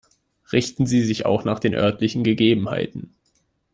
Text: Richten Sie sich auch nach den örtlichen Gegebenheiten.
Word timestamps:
Richten 0.51 0.87
Sie 0.87 1.03
sich 1.03 1.27
auch 1.27 1.43
nach 1.45 1.59
den 1.59 1.75
örtlichen 1.75 2.23
Gegebenheiten. 2.23 3.13